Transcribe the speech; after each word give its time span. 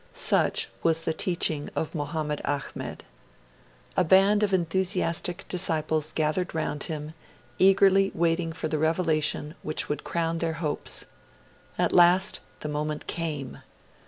Such 0.15 0.67
was 0.81 1.01
the 1.03 1.13
teaching 1.13 1.69
of 1.75 1.93
Mohammed 1.93 2.41
Ahmed. 2.43 3.03
A 3.95 4.03
band 4.03 4.41
of 4.41 4.51
enthusiastic 4.51 5.45
disciples 5.47 6.11
gathered 6.13 6.55
round 6.55 6.85
him, 6.85 7.13
eagerly 7.59 8.11
waiting 8.15 8.51
for 8.51 8.67
the 8.67 8.79
revelation 8.79 9.53
which 9.61 9.89
would 9.89 10.03
crown 10.03 10.39
their 10.39 10.53
hopes. 10.53 11.05
At 11.77 11.93
last, 11.93 12.39
the 12.61 12.67
moment 12.67 13.05
came. 13.05 13.59